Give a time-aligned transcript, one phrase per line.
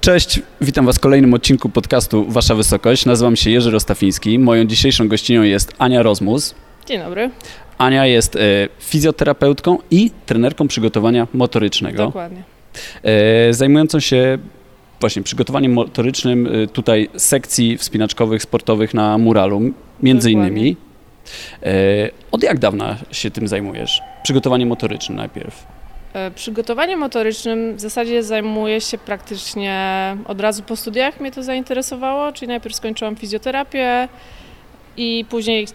[0.00, 3.06] Cześć, witam Was w kolejnym odcinku podcastu Wasza Wysokość.
[3.06, 4.38] Nazywam się Jerzy Rostafiński.
[4.38, 6.54] Moją dzisiejszą gościnią jest Ania Rozmus.
[6.86, 7.30] Dzień dobry.
[7.78, 8.40] Ania jest e,
[8.78, 12.06] fizjoterapeutką i trenerką przygotowania motorycznego.
[12.06, 12.42] Dokładnie.
[13.02, 14.38] E, zajmującą się
[15.00, 19.60] właśnie przygotowaniem motorycznym e, tutaj sekcji wspinaczkowych, sportowych na muralu,
[20.02, 20.50] między Dokładnie.
[20.50, 20.76] innymi.
[22.32, 24.02] Od jak dawna się tym zajmujesz?
[24.22, 25.66] Przygotowanie motoryczne najpierw.
[26.12, 29.76] E, Przygotowaniem motorycznym w zasadzie zajmuję się praktycznie
[30.26, 31.20] od razu po studiach.
[31.20, 34.08] Mnie to zainteresowało, czyli najpierw skończyłam fizjoterapię
[34.96, 35.66] i później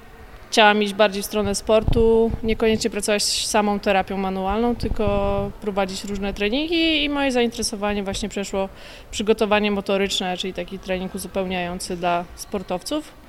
[0.49, 7.03] chciałam iść bardziej w stronę sportu, niekoniecznie pracować samą terapią manualną, tylko prowadzić różne treningi
[7.03, 8.69] i moje zainteresowanie właśnie przeszło
[9.11, 13.24] przygotowanie motoryczne, czyli taki trening uzupełniający dla sportowców.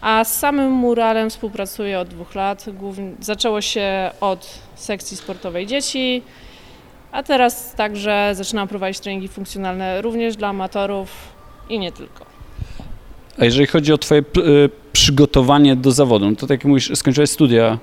[0.00, 2.66] A z samym muralem współpracuję od dwóch lat.
[2.72, 6.22] Głównie, zaczęło się od sekcji sportowej dzieci,
[7.12, 11.10] a teraz także zaczynam prowadzić treningi funkcjonalne również dla amatorów
[11.68, 12.26] i nie tylko.
[13.38, 14.24] A jeżeli chodzi o Twoje e,
[14.92, 17.78] przygotowanie do zawodu, no to tak jak mówisz, skończyłeś studia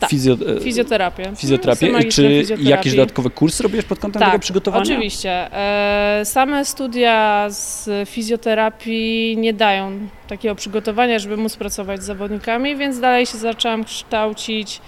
[0.00, 1.22] Tak, fizjo, e, Fizjoterapię.
[1.22, 1.92] Mm, fizjoterapię.
[1.92, 4.82] Magistrem Czy jakiś dodatkowy kurs robisz pod kątem tego Tak, przygotowania?
[4.82, 5.30] oczywiście.
[5.52, 9.92] E, Same studia z fizjoterapii nie dają
[10.28, 14.80] takiego przygotowania, żeby móc pracować z zawodnikami, więc dalej się zaczęłam kształcić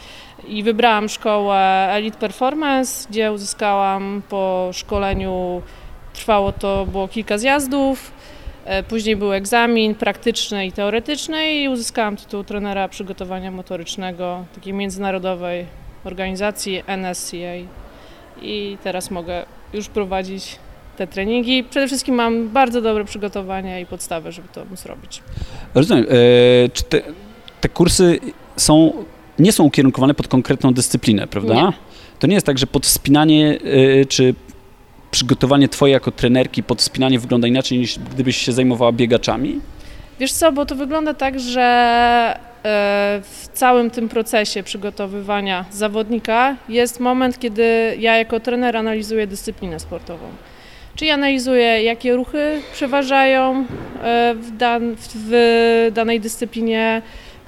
[0.49, 5.63] i wybrałam szkołę Elite Performance, gdzie uzyskałam po szkoleniu,
[6.13, 8.22] trwało to, było kilka zjazdów, e,
[8.89, 15.67] później był egzamin praktyczny i teoretyczny i uzyskałam tytuł trenera przygotowania motorycznego takiej międzynarodowej
[16.05, 17.55] organizacji NSCA
[18.43, 20.59] i teraz mogę już prowadzić
[20.97, 21.65] te treningi.
[21.65, 25.23] Przede wszystkim mam bardzo dobre przygotowanie i podstawę, żeby to móc robić.
[25.75, 26.05] Rozumiem.
[26.05, 27.01] E, czy te,
[27.61, 28.21] te kursy
[28.57, 28.93] są,
[29.39, 31.55] nie są ukierunkowane pod konkretną dyscyplinę, prawda?
[31.55, 31.73] Nie.
[32.19, 33.59] To nie jest tak, że pod wspinanie
[34.01, 34.35] e, czy
[35.13, 39.61] przygotowanie Twoje jako trenerki pod wspinanie wygląda inaczej niż gdybyś się zajmowała biegaczami?
[40.21, 47.01] Wiesz co, bo to wygląda tak, że e, w całym tym procesie przygotowywania zawodnika jest
[47.01, 50.25] moment, kiedy ja jako trener analizuję dyscyplinę sportową.
[50.97, 53.65] Czyli analizuję, jakie ruchy przeważają
[54.03, 57.03] e, w, dan, w danej dyscyplinie,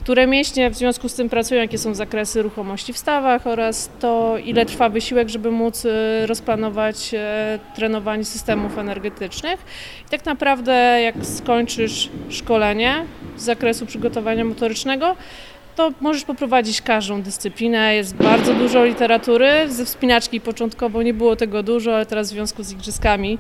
[0.04, 4.38] które mięśnie w związku z tym pracują, jakie są zakresy ruchomości w stawach oraz to,
[4.38, 9.60] ile trwa wysiłek, żeby móc e, rozplanować e, trenowanie systemów energetycznych.
[10.06, 10.72] I tak naprawdę,
[11.03, 13.04] jak skończysz szkolenie
[13.37, 15.16] z zakresu przygotowania motorycznego,
[15.76, 17.94] to możesz poprowadzić każdą dyscyplinę.
[17.94, 19.48] Jest bardzo dużo literatury.
[19.69, 23.38] Ze wspinaczki początkowo nie było tego dużo, ale teraz w związku z igrzyskami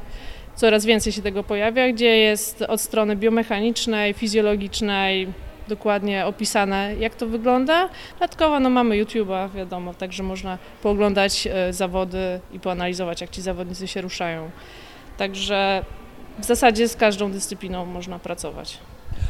[0.56, 5.28] coraz więcej się tego pojawia, gdzie jest od strony biomechanicznej, fizjologicznej
[5.68, 7.88] dokładnie opisane, jak to wygląda.
[8.14, 13.88] Dodatkowo no, mamy YouTube'a, wiadomo, także można pooglądać e, zawody i poanalizować, jak ci zawodnicy
[13.88, 14.50] się ruszają.
[15.16, 15.84] Także
[16.38, 18.78] w zasadzie z każdą dyscypliną można pracować.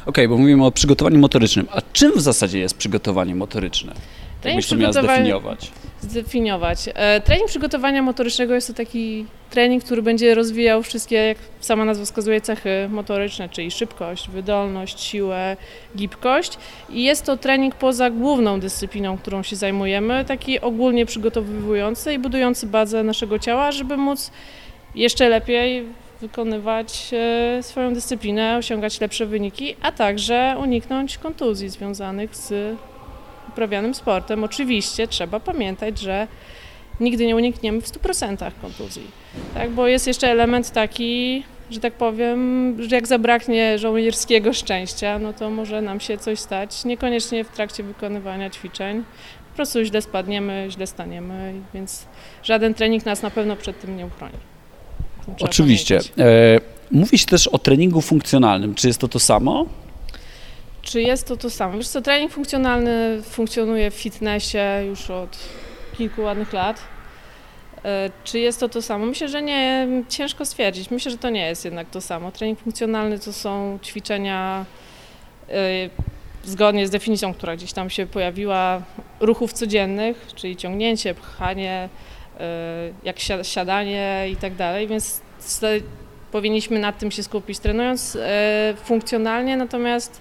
[0.07, 1.67] Okej, bo mówimy o przygotowaniu motorycznym.
[1.73, 3.95] A czym w zasadzie jest przygotowanie motoryczne?
[4.45, 5.57] Trening Jakbyś to miała.
[6.01, 6.89] Zdefiniować.
[6.95, 12.05] E, Trening przygotowania motorycznego jest to taki trening, który będzie rozwijał wszystkie, jak sama nazwa
[12.05, 15.57] wskazuje, cechy motoryczne, czyli szybkość, wydolność, siłę,
[15.97, 16.59] gibkość.
[16.91, 22.67] I jest to trening poza główną dyscypliną, którą się zajmujemy, taki ogólnie przygotowywujący i budujący
[22.67, 24.31] bazę naszego ciała, żeby móc
[24.95, 25.85] jeszcze lepiej
[26.21, 32.77] wykonywać e, swoją dyscyplinę, osiągać lepsze wyniki, a także uniknąć kontuzji związanych z
[33.55, 34.45] uprawianym sportem.
[34.45, 36.27] Oczywiście trzeba pamiętać, że
[37.01, 39.07] nigdy nie unikniemy w 100% kontuzji.
[39.55, 45.33] Tak, bo jest jeszcze element taki, że tak powiem, że jak zabraknie żołnierskiego szczęścia, no
[45.33, 49.05] to może nam się coś stać, niekoniecznie w trakcie wykonywania ćwiczeń.
[49.51, 52.07] Po prostu źle spadniemy, źle staniemy, więc
[52.43, 54.39] żaden trening nas na pewno przed tym nie uchroni.
[55.27, 55.95] Tym Oczywiście.
[55.95, 56.27] pamiętać.
[56.27, 56.61] E,
[56.91, 58.75] mówi się też o treningu funkcjonalnym.
[58.75, 59.67] Czy jest to to samo?
[60.95, 61.77] Czy jest to to samo?
[61.79, 65.39] Wiesz co, trening funkcjonalny funkcjonuje w fitnessie już od
[65.99, 66.81] kilku ładnych lat.
[67.85, 69.07] E, Czy jest to to samo?
[69.07, 69.89] Myślę, że nie.
[70.09, 70.91] Ciężko stwierdzić.
[70.91, 72.33] Myślę, że to nie jest jednak to samo.
[72.33, 74.65] Trening funkcjonalny to są ćwiczenia
[75.51, 75.55] e,
[76.45, 78.83] zgodnie z definicją, która gdzieś tam się pojawiła,
[79.21, 81.89] ruchów codziennych, czyli ciągnięcie, pchanie,
[82.41, 82.47] e,
[83.05, 85.21] jak si- siadanie i tak dalej, więc
[86.33, 88.19] powinniśmy nad tym się skupić trenując
[88.85, 90.21] funkcjonalnie, natomiast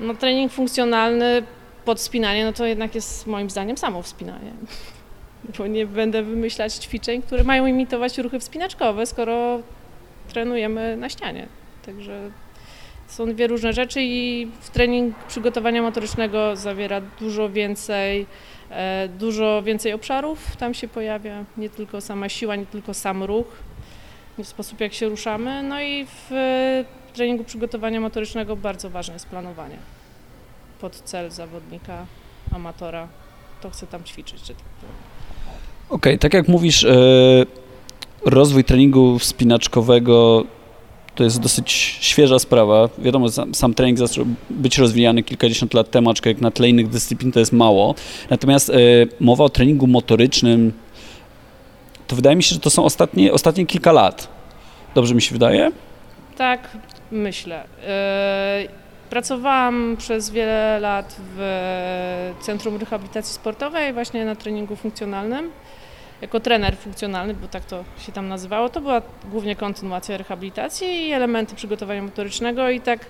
[0.00, 1.42] no, trening funkcjonalny
[1.84, 4.52] pod spinanie, no to jednak jest moim zdaniem samo wspinanie.
[5.58, 9.60] Bo nie będę wymyślać ćwiczeń, które mają imitować ruchy wspinaczkowe, skoro
[10.28, 11.46] trenujemy na ścianie.
[11.86, 12.30] Także
[13.06, 18.26] są dwie różne rzeczy i trening przygotowania motorycznego zawiera dużo więcej,
[18.70, 20.56] e, dużo więcej obszarów.
[20.56, 23.46] Tam się pojawia nie tylko sama siła, nie tylko sam ruch.
[24.38, 25.62] w sposób jak się ruszamy.
[25.62, 26.30] No i w
[27.16, 29.76] treningu przygotowania motorycznego bardzo ważne jest planowanie
[30.80, 32.06] pod cel zawodnika,
[32.52, 33.08] amatora.
[33.60, 34.64] To chce tam ćwiczyć, że tak.
[35.88, 36.96] Okej, okay, tak jak mówisz, e,
[38.24, 40.44] rozwój treningu wspinaczkowego
[41.14, 42.88] to jest dosyć świeża sprawa.
[42.98, 47.32] Wiadomo, sam, sam, trening zaczął być rozwijany kilkadziesiąt lat temu, aczkolwiek na tle innych dyscyplin
[47.32, 47.94] to jest mało.
[48.30, 48.74] Natomiast e,
[49.20, 50.72] mowa o treningu motorycznym,
[52.06, 54.28] to wydaje mi się, że to są ostatnie, ostatnie kilka lat.
[54.94, 55.72] Dobrze mi się wydaje?
[56.36, 56.76] Tak,
[57.10, 57.64] myślę.
[57.86, 58.68] E,
[59.10, 65.50] pracowałam przez wiele lat w Centrum Rehabilitacji Sportowej, właśnie na treningu funkcjonalnym
[66.22, 71.12] jako trener funkcjonalny, bo tak to się tam nazywało, to była głównie kontynuacja rehabilitacji i
[71.12, 73.06] elementy przygotowania motorycznego i tak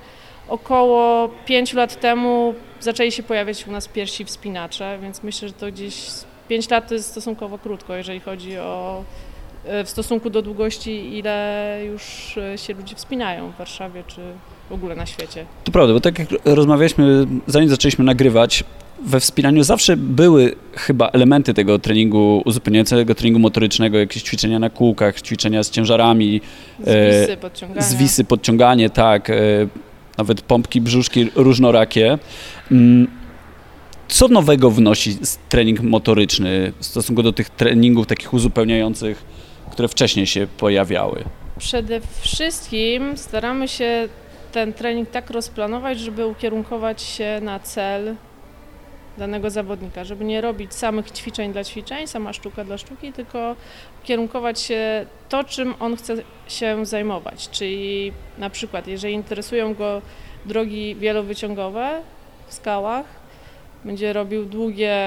[0.48, 5.66] około 5 lat temu zaczęli się pojawiać u nas pierwsi wspinacze, więc myślę, że to
[5.66, 6.06] gdzieś
[6.48, 9.04] 5 lat to jest stosunkowo krótko, jeżeli chodzi o
[9.84, 14.20] w stosunku do długości, ile już e, się ludzie wspinają w Warszawie czy
[14.70, 15.46] w ogóle na świecie.
[15.64, 18.64] To prawda, bo tak jak rozmawialiśmy, zanim zaczęliśmy nagrywać,
[19.04, 25.22] we wspinaniu zawsze były chyba elementy tego treningu uzupełniającego treningu motorycznego, jakieś ćwiczenia na kółkach,
[25.22, 26.40] ćwiczenia z ciężarami.
[26.78, 27.82] Zwisy, e, podciąganie.
[27.82, 29.30] Zwisy, podciąganie, tak.
[29.30, 29.34] E,
[30.18, 32.18] nawet pompki brzuszki różnorakie.
[32.72, 33.06] Mm,
[34.08, 35.16] co nowego wnosi
[35.48, 39.24] trening motoryczny w stosunku do tych treningów takich uzupełniających,
[39.76, 41.24] które wcześniej się pojawiały?
[41.58, 44.08] Przede wszystkim staramy się
[44.52, 48.14] ten trening tak rozplanować, żeby ukierunkować się na cel
[49.18, 53.56] danego zawodnika, żeby nie robić samych ćwiczeń dla ćwiczeń, sama sztuka dla sztuki, tylko
[54.04, 56.14] kierunkować się to, czym on chce
[56.48, 57.48] się zajmować.
[57.50, 60.02] Czyli na przykład, jeżeli interesują go
[60.46, 62.00] drogi wielowyciągowe
[62.46, 63.06] w skałach,
[63.84, 64.98] będzie robił długie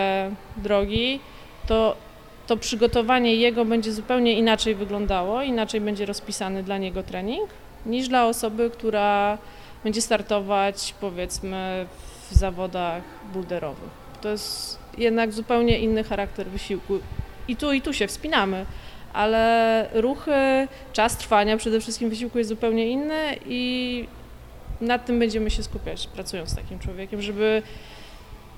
[0.58, 1.20] drogi,
[1.68, 2.09] to
[2.50, 7.50] to przygotowanie jego będzie zupełnie inaczej wyglądało, inaczej będzie rozpisany dla niego trening,
[7.86, 9.38] niż dla osoby, która
[9.84, 11.86] będzie startować powiedzmy
[12.32, 13.04] w zawodach
[13.34, 13.90] bulderowych.
[14.22, 17.00] To jest jednak zupełnie inny charakter wysiłku.
[17.48, 18.66] I tu, i tu się wspinamy,
[19.14, 24.06] ale ruchy, czas trwania przede wszystkim wysiłku jest zupełnie inny i
[24.82, 27.62] nad tym będziemy się skupiać, pracując z takim człowiekiem, żeby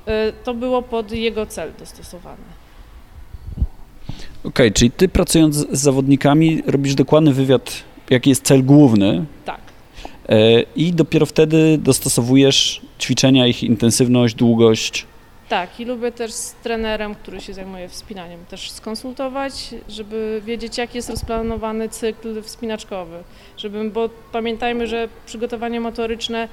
[0.08, 0.12] y,
[0.44, 2.61] to było pod jego cel dostosowane.
[4.44, 9.26] Okej, okay, czyli ty pracując z zawodnikami robisz dokładny wywiad, jaki jest cel główny.
[9.46, 9.60] Tak.
[10.30, 15.06] E, I dopiero wtedy dostosowujesz ćwiczenia, ich intensywność, długość.
[15.50, 19.54] Tak, i lubię też z trenerem, który się zajmuje wspinaniem, też skonsultować,
[19.90, 23.18] żeby wiedzieć, jak jest rozplanowany cykl wspinaczkowy.
[23.58, 26.48] Żeby, bo pamiętajmy, że przygotowanie motoryczne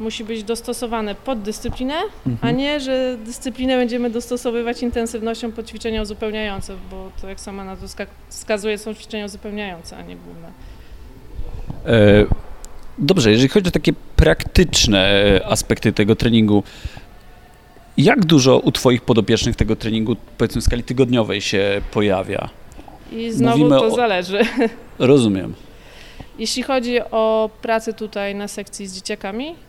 [0.00, 1.94] musi być dostosowane pod dyscyplinę,
[2.26, 2.38] mhm.
[2.40, 7.76] a nie, że dyscyplinę będziemy dostosowywać intensywnością pod ćwiczenia uzupełniające, bo to jak sama na
[7.76, 7.86] to
[8.28, 10.48] wskazuje, są ćwiczenia uzupełniające, a nie główne.
[11.86, 12.26] E,
[12.98, 16.62] dobrze, jeżeli chodzi o takie praktyczne aspekty tego treningu,
[17.98, 22.48] jak dużo u Twoich podopiecznych tego treningu, powiedzmy w skali tygodniowej się pojawia?
[23.12, 23.90] I znowu Mówimy to o...
[23.90, 24.40] zależy.
[24.98, 25.54] Rozumiem.
[26.38, 29.67] Jeśli chodzi o pracę tutaj na sekcji z dzieciakami, e,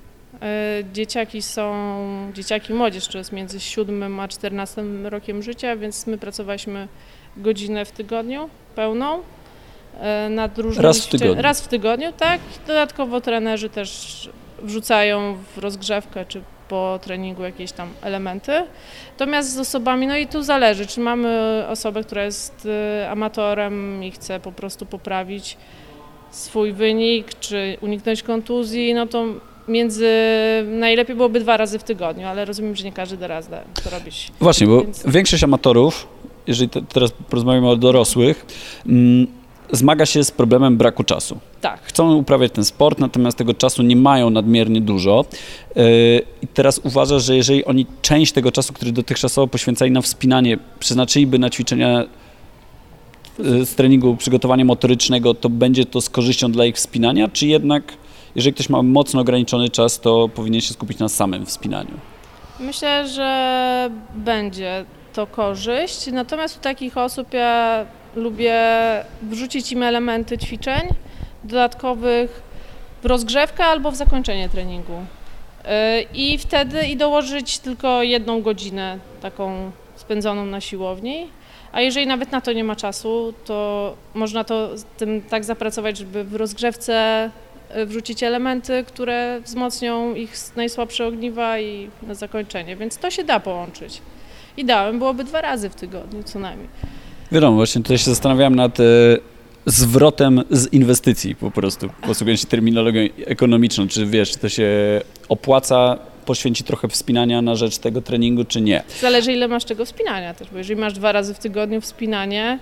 [0.94, 6.88] dzieciaki są, dzieciaki młodzież to jest między 7 a 14 rokiem życia, więc my pracowaliśmy
[7.38, 9.20] godzinę w tygodniu pełną
[10.00, 11.42] e, nad różnymi raz w tygodniu.
[11.42, 12.42] Raz w tygodniu, tak.
[12.68, 14.30] Dodatkowo trenerzy też
[14.62, 18.52] wrzucają w rozgrzewkę czy po treningu jakieś tam elementy.
[19.12, 24.12] Natomiast z osobami, no i tu zależy, czy mamy osobę, która jest y, amatorem i
[24.12, 25.58] chce po prostu poprawić
[26.32, 29.26] swój wynik, czy uniknąć kontuzji, no to
[29.70, 30.08] między,
[30.66, 33.90] najlepiej byłoby dwa razy w tygodniu, ale rozumiem, że nie każdy da raz da to
[33.90, 34.32] robić.
[34.40, 35.04] Właśnie, bo Więc...
[35.08, 36.08] większość amatorów,
[36.48, 38.46] jeżeli te, teraz porozmawiamy o dorosłych,
[38.86, 39.28] mm,
[39.72, 41.38] zmaga się z problemem braku czasu.
[41.62, 41.82] Tak.
[41.84, 45.26] Chcą uprawiać ten sport, natomiast tego czasu nie mają nadmiernie dużo.
[45.76, 45.82] E,
[46.42, 51.40] I teraz uważasz, że jeżeli oni część tego czasu, który dotychczasowo poświęcali na wspinanie, przeznaczyliby
[51.40, 52.06] na ćwiczenia e,
[53.66, 57.84] z treningu przygotowania motorycznego, to będzie to z korzyścią dla ich wspinania, czy jednak
[58.36, 61.94] jeżeli ktoś ma mocno ograniczony czas, to powinien się skupić na samym wspinaniu?
[62.60, 68.56] Myślę, że będzie to korzyść, natomiast u takich osób ja lubię
[69.22, 70.82] wrzucić im elementy ćwiczeń
[71.44, 72.42] dodatkowych
[73.04, 74.94] w rozgrzewkę albo w zakończenie treningu.
[74.94, 75.68] Y,
[76.14, 81.28] I wtedy i dołożyć tylko jedną godzinę taką spędzoną na siłowni.
[81.72, 86.24] A jeżeli nawet na to nie ma czasu, to można to tym tak zapracować, żeby
[86.24, 87.30] w rozgrzewce
[87.86, 92.76] wrzucić elementy, które wzmocnią ich najsłabsze ogniwa i na zakończenie.
[92.76, 94.02] Więc to się da połączyć.
[94.58, 96.70] Ideałem byłoby dwa razy w tygodniu co najmniej.
[97.32, 98.84] Wiadomo, właśnie tutaj się zastanawiałem nad e,
[99.66, 103.88] zwrotem z inwestycji po prostu, posługując się terminologią ekonomiczną.
[103.88, 104.70] Czy wiesz, czy to się
[105.30, 108.84] opłaca poświęcić trochę wspinania na rzecz tego treningu, czy nie?
[109.02, 112.60] Zależy ile masz tego wspinania też, bo jeżeli masz dwa razy w tygodniu wspinanie,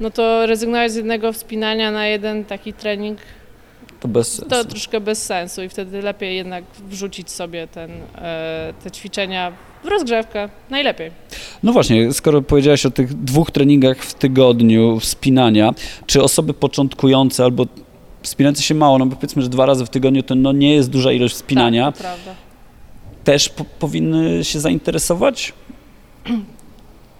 [0.00, 3.18] no to rezygnować z jednego wspinania na jeden taki trening
[4.00, 4.50] to bez sensu.
[4.50, 9.52] To troszkę bez sensu i wtedy lepiej jednak wrzucić sobie ten, e, te ćwiczenia
[9.84, 10.48] w rozgrzewkę.
[10.70, 11.10] Najlepiej.
[11.62, 15.74] No właśnie, skoro powiedziałaś o tych dwóch treningach w tygodniu wspinania,
[16.06, 17.66] czy osoby początkujące albo
[18.22, 20.90] wspinające się mało, no bo powiedzmy, że dwa razy w tygodniu to no nie jest
[20.90, 21.92] duża ilość wspinania.
[21.92, 22.16] Tak.
[23.24, 25.52] Też po powinny się zainteresować?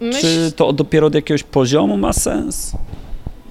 [0.01, 0.21] Myśl...
[0.21, 2.71] Czy to dopiero od jakiegoś poziomu ma sens?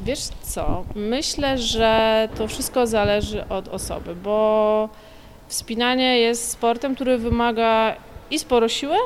[0.06, 4.88] Wiesz co, myślę, że to wszystko zależy od osoby, bo
[5.48, 7.96] wspinanie jest sportem, który wymaga
[8.30, 8.96] i sporo siły,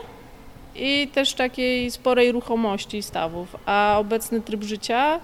[0.74, 5.20] i też takiej sporej ruchomości stawów, a obecny tryb życia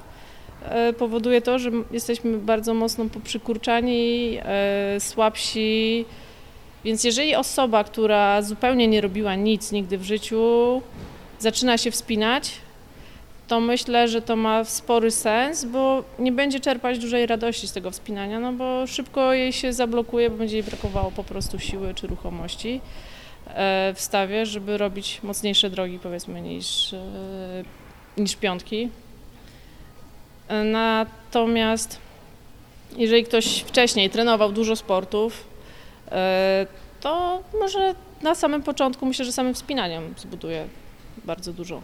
[0.64, 6.04] e, powoduje to, że jesteśmy bardzo mocno poprzykurczani, e, słabsi,
[6.84, 10.82] więc jeżeli osoba, która zupełnie nie robiła nic nigdy w życiu,
[11.38, 12.52] zaczyna się wspinać,
[13.48, 17.90] to myślę, że to ma spory sens, bo nie będzie czerpać dużej radości z tego
[17.90, 22.06] wspinania, no bo szybko jej się zablokuje, bo będzie jej brakowało po prostu siły czy
[22.06, 22.80] ruchomości
[23.46, 26.98] e, w stawie, żeby robić mocniejsze drogi powiedzmy niż, e,
[28.16, 28.88] niż piątki.
[30.48, 31.98] E, natomiast
[32.96, 35.44] jeżeli ktoś wcześniej trenował dużo sportów,
[37.00, 40.68] to może na samym początku myślę, że samym wspinaniem zbuduje
[41.24, 41.80] bardzo dużo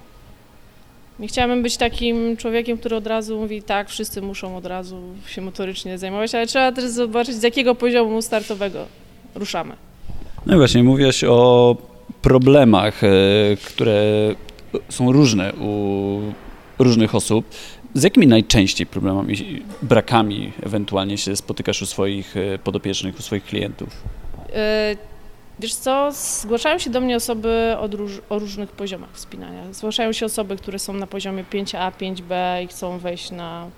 [1.19, 5.41] nie chciałabym być takim człowiekiem, który od razu mówi, tak, wszyscy muszą od razu się
[5.41, 8.87] motorycznie zajmować, ale trzeba też zobaczyć, z jakiego poziomu startowego
[9.35, 9.75] ruszamy.
[10.47, 11.77] No i właśnie, mówiłaś o
[12.23, 13.09] problemach, e,
[13.67, 14.03] które
[14.89, 16.21] są różne u
[16.79, 17.47] różnych osób.
[17.95, 23.89] Z jakimi najczęściej problemami, brakami ewentualnie się spotykasz u swoich e, podopiecznych, u swoich klientów?
[24.53, 24.97] E,
[25.63, 29.73] Wiesz co, zgłaszają się do mnie osoby róż, o różnych poziomach wspinania.
[29.73, 33.71] Zgłaszają się osoby, które są na poziomie 5A, 5B i chcą wejść na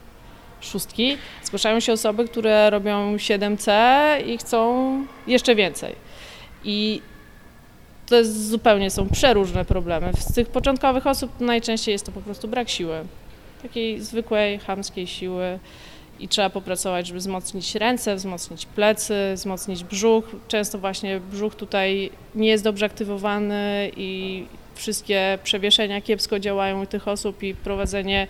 [0.60, 1.16] szóstki.
[1.42, 3.72] Zgłaszają się osoby, które robią 7C
[4.26, 5.94] i chcą jeszcze więcej.
[6.64, 7.02] I
[8.06, 10.12] to jest zupełnie są przeróżne problemy.
[10.18, 13.04] Z tych początkowych osób najczęściej jest to po prostu brak siły.
[13.62, 15.58] Takiej zwykłej, chamskiej siły
[16.20, 20.24] i trzeba popracować, żeby wzmocnić ręce, wzmocnić plecy, wzmocnić brzuch.
[20.48, 24.44] Często właśnie brzuch tutaj nie jest dobrze aktywowany i
[24.74, 28.26] wszystkie przewieszenia kiepsko działają u tych osób i prowadzenie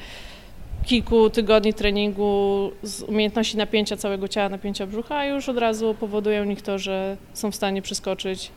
[0.84, 6.44] kilku tygodni treningu z umiejętności napięcia całego ciała, napięcia brzucha już od razu powoduje u
[6.44, 8.50] nich to, że są w stanie przeskoczyć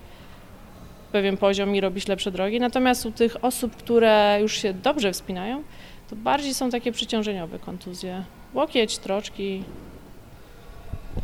[1.12, 2.60] pewien poziom i robić lepsze drogi.
[2.60, 5.63] Natomiast u tych osób, które już się dobrze wspinają,
[6.10, 8.24] to bardziej są takie przyciążeniowe kontuzje.
[8.58, 9.64] Łokieć, troczki.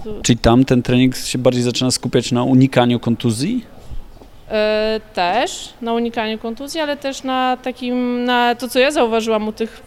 [0.04, 0.22] Tu...
[0.22, 3.66] Czyli tam ten trening się bardziej zaczyna skupiać na unikaniu kontuzji?
[4.50, 9.52] E, też na unikaniu kontuzji, ale też na takim, na to co ja zauważyłam u
[9.52, 9.82] tych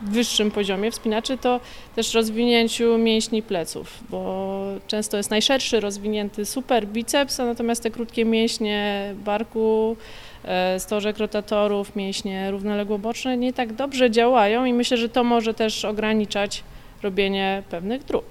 [0.00, 1.60] wyższym poziomie wspinaczy, to
[1.96, 8.24] też rozwinięciu mięśni pleców, bo często jest najszerszy rozwinięty super biceps, a natomiast te krótkie
[8.24, 9.96] mięśnie barku,
[10.44, 15.84] e, stożek rotatorów, mięśnie równoległoboczne nie tak dobrze działają i myślę, że to może też
[15.84, 16.62] ograniczać
[17.02, 18.24] robienie pewnych dróg.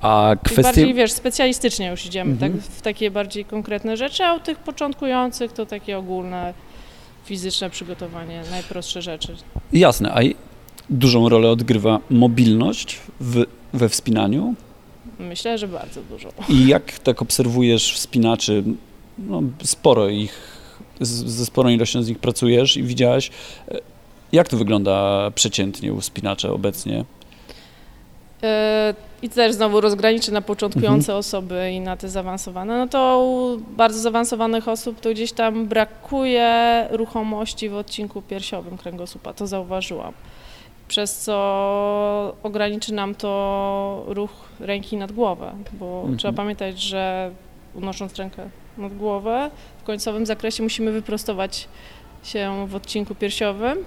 [0.00, 0.62] A kwestie...
[0.62, 2.62] bardziej, wiesz, specjalistycznie już idziemy tak, mhm.
[2.62, 6.54] tak, w takie bardziej konkretne rzeczy, a u tych początkujących to takie ogólne
[7.24, 9.36] fizyczne przygotowanie, najprostsze rzeczy.
[9.72, 10.20] Jasne, a
[10.90, 14.54] dużą rolę odgrywa mobilność w, we wspinaniu?
[15.18, 16.28] Myślę, że bardzo dużo.
[16.48, 18.64] I jak tak obserwujesz wspinaczy,
[19.18, 20.60] no, sporo ich,
[21.00, 23.30] ze sporą ilością z nich pracujesz i widziałaś,
[23.68, 23.78] e,
[24.32, 27.04] jak to wygląda przeciętnie u wspinaczy obecnie?
[29.22, 31.18] I też znowu rozgraniczę na początkujące mhm.
[31.18, 32.78] osoby i na te zaawansowane.
[32.78, 39.32] No to u bardzo zaawansowanych osób to gdzieś tam brakuje ruchomości w odcinku piersiowym kręgosłupa,
[39.32, 40.12] to zauważyłam.
[40.88, 41.34] Przez co
[42.42, 44.30] ograniczy nam to ruch
[44.60, 46.18] ręki nad głowę, bo mhm.
[46.18, 47.30] trzeba pamiętać, że
[47.74, 51.68] unosząc rękę nad głowę, w końcowym zakresie musimy wyprostować
[52.22, 53.78] się w odcinku piersiowym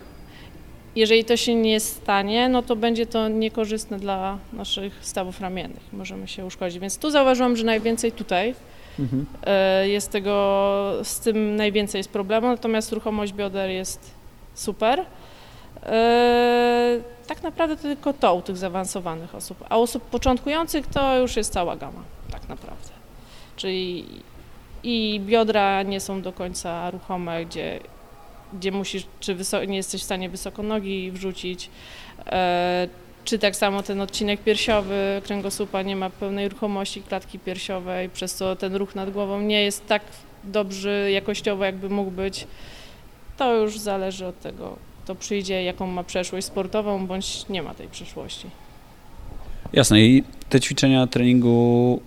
[0.96, 5.84] jeżeli to się nie stanie, no to będzie to niekorzystne dla naszych stawów ramiennych.
[5.94, 6.80] Możemy się uszkodzić.
[6.80, 8.56] Więc tu zauważyłam, że najwięcej tutaj
[9.00, 9.26] mhm.
[9.46, 14.12] E, jest tego, z tym najwięcej jest problemu, natomiast ruchomość bioder jest
[14.54, 15.06] super.
[15.84, 21.36] E, tak naprawdę to tylko to u tych zaawansowanych osób, a osób początkujących to już
[21.36, 22.90] jest cała gama, tak naprawdę.
[23.56, 24.06] Czyli
[24.84, 27.80] i biodra nie są do końca ruchome, gdzie
[28.58, 29.36] gdzie musisz, czy
[29.68, 31.70] nie jesteś w stanie wysoko nogi wrzucić,
[32.26, 32.88] e,
[33.26, 38.56] czy tak samo ten odcinek piersiowy kręgosłupa nie ma pełnej ruchomości klatki piersiowej, przez co
[38.56, 40.02] ten ruch nad głową nie jest tak
[40.44, 42.48] dobry jakościowo, jakby mógł być.
[43.38, 47.88] To już zależy od tego, kto przyjdzie, jaką ma przeszłość sportową, bądź nie ma tej
[47.88, 48.48] przeszłości.
[49.74, 50.02] Jasne.
[50.02, 52.02] I te ćwiczenia treningu,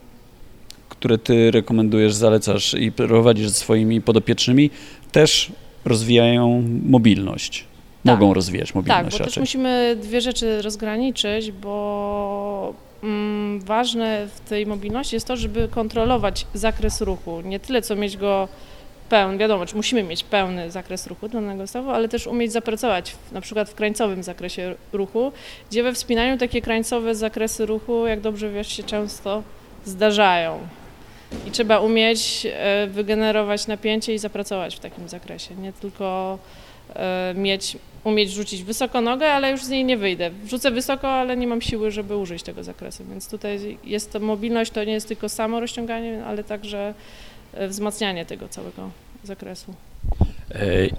[0.88, 4.70] które ty rekomendujesz, zalecasz i prowadzisz swoimi podopiecznymi,
[5.12, 5.52] też
[5.86, 7.64] rozwijają mobilność.
[8.04, 8.20] Tak.
[8.20, 9.40] Mogą rozwijać mobilność Tak, bo też raczej.
[9.40, 17.00] musimy dwie rzeczy rozgraniczyć, bo mm, ważne w tej mobilności jest to, żeby kontrolować zakres
[17.00, 17.40] ruchu.
[17.40, 18.48] Nie tyle, co mieć go
[19.08, 23.32] pełny, wiadomo, czy musimy mieć pełny zakres ruchu danego stawu, ale też umieć zapracować w,
[23.32, 25.32] na przykład w krańcowym zakresie ruchu,
[25.70, 29.42] gdzie we wspinaniu takie krańcowe zakresy ruchu, jak dobrze wiesz, się często
[29.84, 30.58] zdarzają.
[31.46, 36.38] I trzeba umieć e, wygenerować napięcie i zapracować w takim zakresie, nie tylko
[36.94, 40.30] e, mieć, umieć rzucić wysoko nogę, ale już z niej nie wyjdę.
[40.48, 44.70] Rzucę wysoko, ale nie mam siły, żeby użyć tego zakresu, więc tutaj jest to mobilność,
[44.70, 46.94] to nie jest tylko samo rozciąganie, ale także
[47.54, 48.90] e, wzmacnianie tego całego
[49.24, 49.74] zakresu.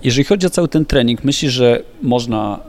[0.04, 2.60] Jeżeli chodzi o cały ten trening, myślisz, że można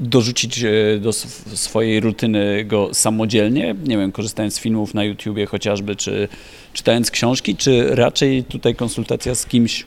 [0.00, 3.74] dorzucić e, do sw- swojej rutyny go samodzielnie?
[3.84, 6.28] Nie wiem, korzystając z filmów na YouTubie chociażby, czy
[6.72, 9.86] czytając książki, czy raczej tutaj konsultacja z kimś,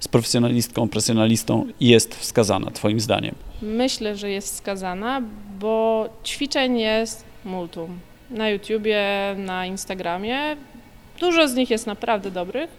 [0.00, 3.34] z profesjonalistką, profesjonalistą jest wskazana, Twoim zdaniem?
[3.62, 5.22] Myślę, że jest skazana,
[5.60, 7.98] bo ćwiczeń jest multum.
[8.30, 9.04] Na YouTubie,
[9.36, 10.56] na Instagramie.
[11.20, 12.70] Dużo z nich jest naprawdę dobrych,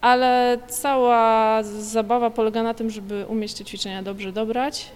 [0.00, 4.86] ale cała zabawa polega na tym, żeby umieć te ćwiczenia dobrze dobrać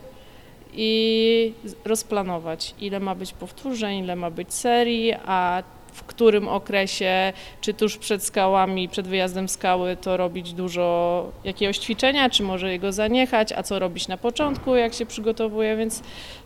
[0.74, 1.52] i
[1.84, 5.62] rozplanować, ile ma być powtórzeń, ile ma być serii, a
[5.92, 12.30] w którym okresie, czy tuż przed skałami, przed wyjazdem skały, to robić dużo jakiegoś ćwiczenia,
[12.30, 16.02] czy może jego zaniechać, a co robić na początku, jak się przygotowuje, więc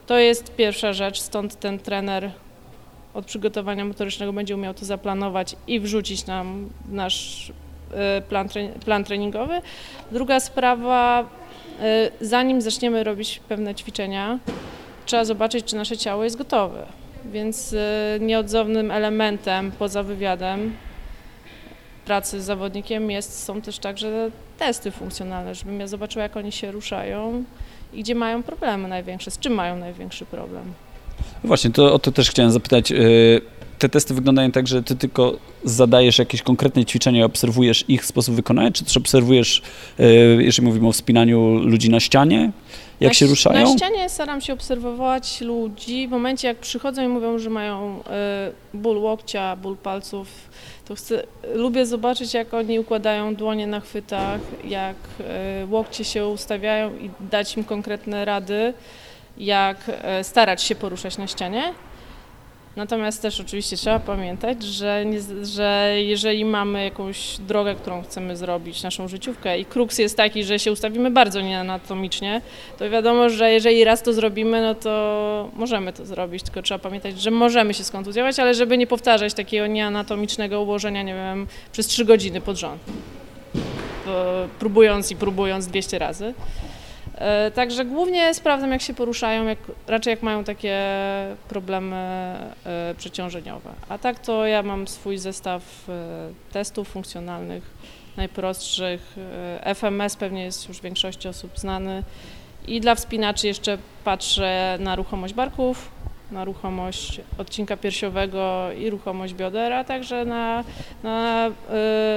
[0.06, 2.30] to jest pierwsza rzecz, stąd ten trener
[3.14, 7.52] od przygotowania motorycznego będzie umiał to zaplanować i wrzucić nam nasz
[7.92, 8.48] e, plan,
[8.84, 9.60] plan treningowy.
[10.12, 11.24] Druga sprawa,
[12.20, 14.38] zanim zaczniemy robić pewne ćwiczenia,
[15.06, 16.86] trzeba zobaczyć, czy nasze ciało jest gotowe.
[17.24, 20.76] Więc e, nieodzownym elementem poza wywiadem
[22.04, 26.72] pracy z zawodnikiem jest, są też także testy funkcjonalne, żebym ja zobaczyła, jak oni się
[26.72, 27.44] ruszają
[27.92, 30.72] i gdzie mają problemy największe, z czym mają największy problem.
[31.44, 32.92] Właśnie, to o to też chciałem zapytać.
[33.84, 38.04] Y, Te testy wyglądają tak, że ty tylko zadajesz jakieś konkretne ćwiczenia i obserwujesz ich
[38.04, 39.62] sposób wykonania, czy też obserwujesz,
[40.00, 40.04] y,
[40.40, 42.52] jeżeli mówimy o wspinaniu ludzi na ścianie,
[43.00, 43.70] jak na, się ruszają?
[43.70, 48.50] Na ścianie staram się obserwować ludzi w momencie, jak przychodzą i mówią, że mają e,
[48.74, 50.28] ból łokcia, ból palców,
[50.84, 51.22] to chcę,
[51.54, 57.56] lubię zobaczyć, jak oni układają dłonie na chwytach, jak e, łokcie się ustawiają i dać
[57.56, 58.74] im konkretne rady,
[59.38, 61.74] jak e, starać się poruszać na ścianie.
[62.76, 68.82] Natomiast też oczywiście trzeba pamiętać, że, nie, że jeżeli mamy jakąś drogę, którą chcemy zrobić,
[68.82, 72.40] naszą życiówkę i kruks jest taki, że się ustawimy bardzo nieanatomicznie,
[72.78, 77.20] to wiadomo, że jeżeli raz to zrobimy, no to możemy to zrobić, tylko trzeba pamiętać,
[77.20, 82.04] że możemy się skontuzjować, ale żeby nie powtarzać takiego nieanatomicznego ułożenia, nie wiem, przez trzy
[82.04, 82.82] godziny pod rząd,
[84.58, 86.34] próbując i próbując 200 razy.
[87.14, 90.78] E, Także głównie sprawdzam, jak się poruszają, jak, raczej jak mają takie
[91.48, 91.96] problemy
[92.66, 93.70] e, przeciążeniowe.
[93.88, 97.70] A tak to ja mam swój zestaw e, testów funkcjonalnych,
[98.16, 99.16] najprostszych.
[99.74, 102.02] FMS pewnie jest już większości osób znany.
[102.66, 105.90] I dla wspinaczy jeszcze patrzę na ruchomość barków,
[106.30, 110.64] na ruchomość odcinka piersiowego i ruchomość bioder, a także na,
[111.02, 111.50] na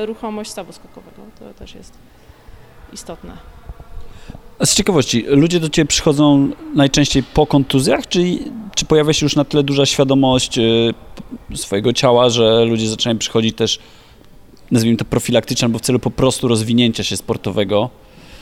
[0.05, 1.21] ruchomość stawu skokowego.
[1.39, 1.93] To też jest
[2.93, 3.56] istotne.
[4.59, 8.39] A z ciekawości, ludzie do Ciebie przychodzą najczęściej po kontuzjach, czy,
[8.75, 10.93] czy pojawia się już na tyle duża świadomość y,
[11.55, 13.79] swojego ciała, że ludzie zaczynają przychodzić też,
[14.71, 17.89] nazwijmy to profilaktycznie, albo w celu po prostu rozwinięcia się sportowego?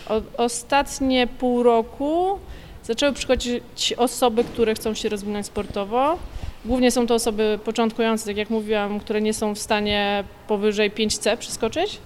[0.09, 2.39] O, ostatnie pół roku
[2.83, 6.17] zaczęły przychodzić osoby, które chcą się rozwinąć sportowo.
[6.65, 11.37] Głównie są to osoby początkujące, tak jak mówiłam, które nie są w stanie powyżej 5C
[11.37, 11.99] przeskoczyć.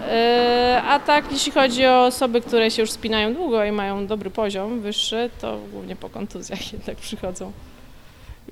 [0.00, 4.30] Yy, A tak, jeśli chodzi o osoby, które się już spinają długo i mają dobry
[4.30, 7.52] poziom, wyższy, to głównie po kontuzjach jednak przychodzą.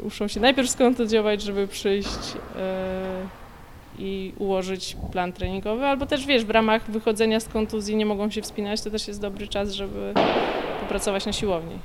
[0.03, 3.29] Muszą się najpierw skontuzjować, żeby przyjść yy,
[3.99, 8.43] i ułożyć plan treningowy, albo też wiesz, w ramach wychodzenia z kontuzji nie mogą się
[8.43, 10.15] wspinać, to też jest dobry czas, żeby
[10.81, 11.79] popracować na siłowni.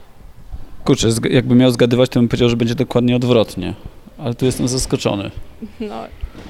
[0.85, 3.73] Kurczę, jakbym miał zgadywać, to bym powiedział, że będzie dokładnie odwrotnie,
[4.17, 5.31] ale tu jestem zaskoczony.
[5.79, 6.03] No,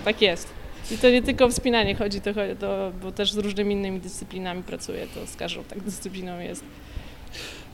[0.05, 0.58] tak jest.
[0.91, 4.63] I to nie tylko o wspinanie chodzi, to, to, bo też z różnymi innymi dyscyplinami
[4.63, 6.63] pracuję, to z każdą tak dyscypliną jest.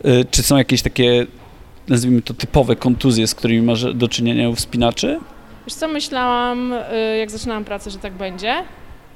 [0.06, 1.28] Y, Czy są jakieś takie
[1.88, 5.20] nazwijmy to typowe kontuzje, z którymi masz do czynienia u wspinaczy?
[5.68, 8.54] Wiesz co, myślałam, y, jak zaczynałam pracę, że tak będzie,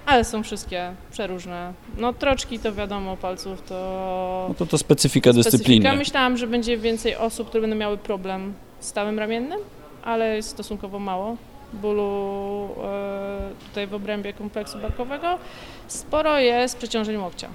[0.06, 1.74] ale są wszystkie przeróżne.
[1.98, 4.46] No troczki to wiadomo, palców to...
[4.50, 5.64] No to to specyfika dyscypliny.
[5.64, 5.96] Specyfika.
[5.96, 9.60] Myślałam, że będzie więcej osób, które będą miały problem z stawem ramiennym,
[10.04, 11.38] ale jest stosunkowo mało
[11.74, 15.40] bólu e, tutaj w obrębie kompleksu barkowego.
[15.88, 17.50] Sporo jest przeciążeń łokcia.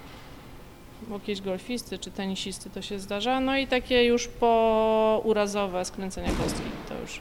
[1.10, 3.40] Łokieć golfisty czy tenisisty to się zdarza.
[3.40, 6.70] No i takie już pourazowe skręcenia kostki.
[6.88, 7.20] To już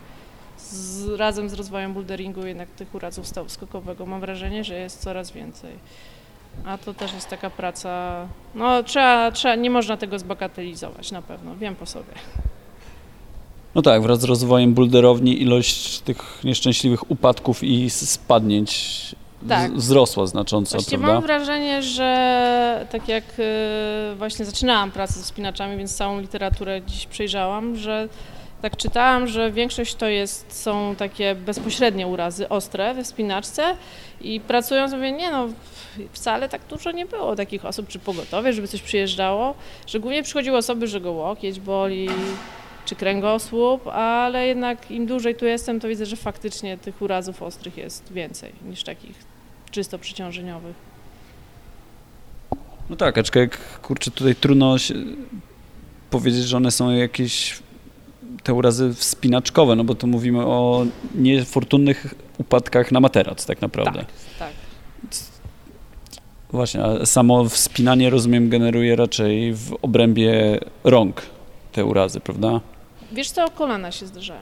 [0.58, 5.32] z, razem z rozwojem boulderingu jednak tych urazów stawu skokowego mam wrażenie, że jest coraz
[5.32, 5.73] więcej.
[6.65, 11.56] A to też jest taka praca, no trzeba, trzeba, nie można tego zbagatelizować na pewno,
[11.56, 12.13] wiem po sobie.
[13.76, 19.16] No tak, wraz z rozwojem bulderowni ilość tych nieszczęśliwych upadków i spadnięć
[19.50, 19.74] tak.
[19.74, 21.14] wzrosła znacząco, Właściwie prawda?
[21.14, 27.06] mam wrażenie, że tak jak y, właśnie zaczynałam pracę ze spinaczami, więc całą literaturę dziś
[27.06, 28.10] przejrzałam, że
[28.62, 33.76] tak czytałam, że większość to jest, są takie bezpośrednie urazy, ostre we wspinaczce
[34.22, 35.48] i pracując mówię, nie no,
[36.12, 39.54] wcale tak dużo nie było takich osób, czy pogotowie, żeby coś przyjeżdżało.
[39.88, 42.10] Szczególnie przychodziły osoby, że go łokieć boli,
[42.93, 47.77] czy kręgosłup, ale jednak im dłużej tu jestem, to widzę, że faktycznie tych urazów ostrych
[47.77, 49.15] jest więcej niż takich
[49.71, 50.75] czysto przeciążeniowych.
[52.89, 54.75] No tak, aczkolwiek kurczę, tutaj trudno
[56.10, 57.60] powiedzieć, że one są jakieś
[58.43, 63.99] te urazy wspinaczkowe, no bo tu mówimy o niefortunnych upadkach na materac tak naprawdę.
[63.99, 64.08] Tak,
[64.39, 64.51] tak.
[66.51, 71.21] Właśnie, a samo wspinanie, rozumiem, generuje raczej w obrębie rąk
[71.71, 72.60] te urazy, prawda?
[73.13, 74.41] Wiesz co, kolana się zdarzają,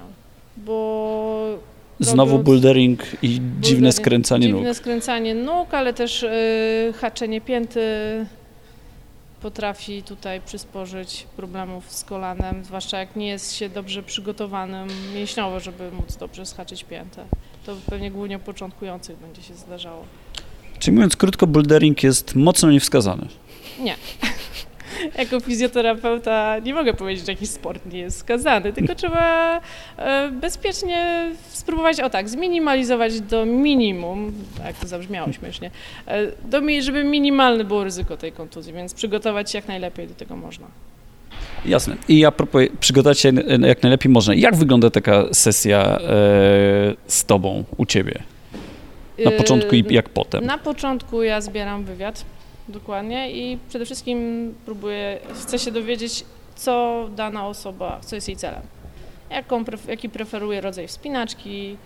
[0.57, 1.57] bo...
[1.99, 4.61] Znowu bouldering i dziwne skręcanie dziwne nóg.
[4.61, 7.81] Dziwne skręcanie nóg, ale też yy, haczenie pięty
[9.41, 15.91] potrafi tutaj przysporzyć problemów z kolanem, zwłaszcza jak nie jest się dobrze przygotowanym mięśniowo, żeby
[15.91, 17.25] móc dobrze schaczyć piętę.
[17.65, 20.05] To pewnie głównie początkujących będzie się zdarzało.
[20.79, 23.27] Czyli mówiąc krótko, bouldering jest mocno niewskazany.
[23.79, 23.95] Nie.
[25.17, 29.61] Jako fizjoterapeuta nie mogę powiedzieć, że jakiś sport nie jest skazany, tylko trzeba
[29.97, 35.71] e, bezpiecznie spróbować, o tak, zminimalizować do minimum, tak to zabrzmiało śmiesznie,
[36.07, 40.35] e, do, żeby minimalne było ryzyko tej kontuzji, więc przygotować się jak najlepiej do tego
[40.35, 40.67] można.
[41.65, 41.95] Jasne.
[42.07, 44.33] I a propos przygotować się jak najlepiej można.
[44.35, 45.99] Jak wygląda taka sesja e,
[47.07, 48.23] z tobą u ciebie?
[49.25, 50.45] Na początku i jak potem?
[50.45, 52.25] Na początku ja zbieram wywiad
[52.67, 58.61] Dokładnie i przede wszystkim próbuję, chcę się dowiedzieć, co dana osoba, co jest jej celem.
[59.29, 61.77] Jaką, jaki preferuje rodzaj wspinaczki,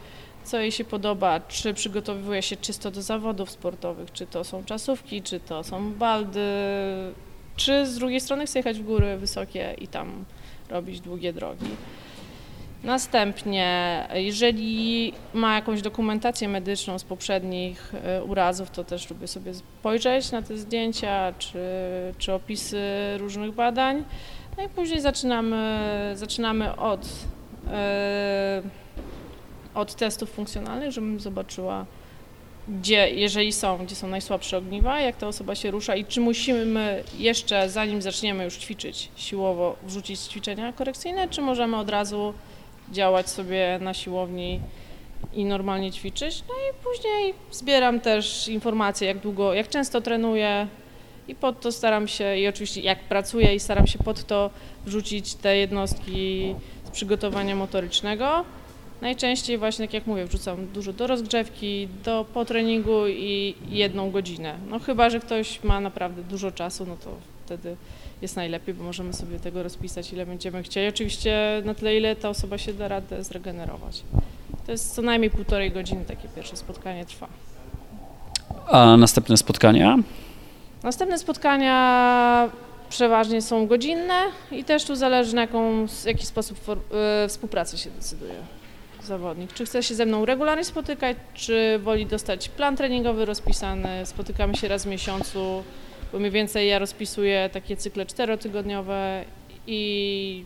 [0.44, 5.22] co jej się podoba, czy przygotowuje się czysto do zawodów sportowych, czy to są czasówki,
[5.22, 6.40] czy to są baldy,
[7.56, 10.26] czy z drugiej strony chce jechać w góry wysokie i tam
[10.70, 11.66] robić długie drogi.
[12.86, 20.32] Następnie, jeżeli ma jakąś dokumentację medyczną z poprzednich e, urazów, to też lubię sobie spojrzeć
[20.32, 21.60] na te zdjęcia czy,
[22.18, 22.82] czy opisy
[23.18, 24.04] różnych badań.
[24.58, 25.82] No i później zaczynamy,
[26.16, 27.10] zaczynamy od,
[27.72, 28.62] e,
[29.76, 31.86] od testów funkcjonalnych, żebym zobaczyła,
[32.68, 37.04] gdzie, jeżeli są, gdzie są najsłabsze ogniwa, jak ta osoba się rusza i czy musimy
[37.18, 42.34] jeszcze, zanim zaczniemy już ćwiczyć siłowo, wrzucić ćwiczenia korekcyjne, czy możemy od razu
[42.92, 44.60] działać sobie na siłowni
[45.34, 46.44] i normalnie ćwiczyć.
[46.48, 50.68] No i później zbieram też informacje, jak długo, jak często trenuję
[51.28, 54.50] i pod to staram się, i oczywiście jak pracuję i staram się pod to
[54.86, 58.46] wrzucić te jednostki z przygotowania motorycznego.
[59.02, 64.56] Najczęściej właśnie, tak jak mówię, wrzucam dużo do rozgrzewki, do po treningu i jedną godzinę.
[64.70, 67.76] No chyba, że ktoś ma naprawdę dużo czasu, no to wtedy
[68.22, 70.88] jest najlepiej, bo możemy sobie tego rozpisać, ile będziemy chcieli.
[70.88, 74.04] Oczywiście na tyle, ile ta osoba się da radę zregenerować.
[74.66, 77.28] To jest co najmniej półtorej godziny takie pierwsze spotkanie trwa.
[78.68, 79.98] A następne spotkania?
[80.84, 82.50] Następne spotkania
[82.90, 86.78] przeważnie są godzinne i też tu zależy na jaką, jaki sposób for,
[87.26, 88.36] y, współpracy się decyduje
[89.04, 89.54] zawodnik.
[89.54, 94.68] Czy chce się ze mną regularnie spotykać, czy woli dostać plan treningowy rozpisany, spotykamy się
[94.68, 95.64] raz w miesiącu,
[96.16, 99.26] bo mniej więcej ja rozpisuję takie cykle czterotygodniowe
[99.68, 100.44] i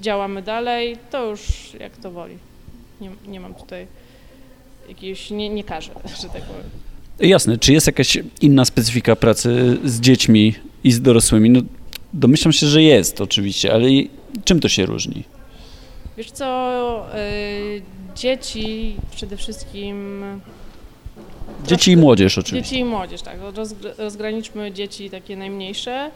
[0.00, 1.40] działamy dalej, to już
[1.80, 2.38] jak to woli.
[3.00, 3.86] Nie, nie mam tutaj
[4.88, 5.90] jakiegoś, nie, nie każę,
[6.22, 6.70] że tak powiem.
[7.20, 7.58] Jasne.
[7.58, 11.50] Czy jest jakaś inna specyfika pracy z dziećmi i z dorosłymi?
[11.50, 11.60] No,
[12.12, 13.88] domyślam się, że jest oczywiście, ale
[14.44, 15.24] czym to się różni?
[16.16, 17.82] Wiesz co, y,
[18.16, 20.22] dzieci przede wszystkim
[21.66, 22.70] Dzieci i młodzież oczywiście.
[22.70, 23.36] Dzieci i młodzież, tak.
[23.98, 26.10] Rozgraniczmy dzieci takie najmniejsze.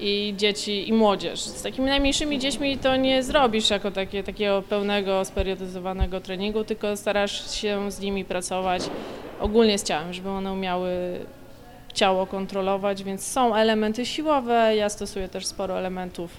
[0.00, 1.40] i dzieci i młodzież.
[1.40, 7.54] Z takimi najmniejszymi dziećmi to nie zrobisz jako takie, takiego pełnego, speriotyzowanego treningu, tylko starasz
[7.54, 8.82] się z nimi pracować
[9.40, 10.90] ogólnie z ciałem, żeby one umiały
[11.94, 16.30] ciało kontrolować, więc są elementy siłowe, ja stosuję też sporo elementów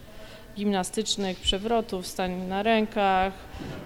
[0.56, 3.34] gimnastycznych, przewrotów, stań na rękach,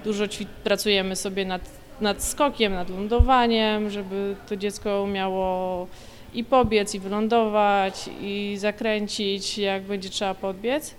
[0.03, 0.25] dużo
[0.63, 1.61] pracujemy sobie nad,
[2.01, 5.87] nad skokiem, nad lądowaniem, żeby to dziecko umiało
[6.33, 10.95] i pobiec, i wylądować, i zakręcić, jak będzie trzeba podbiec.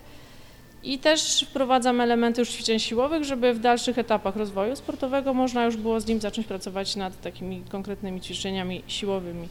[0.82, 5.76] I też wprowadzam elementy już ćwiczeń siłowych, żeby w dalszych etapach rozwoju sportowego można już
[5.76, 9.48] było z nim zacząć pracować nad takimi konkretnymi ćwiczeniami siłowymi.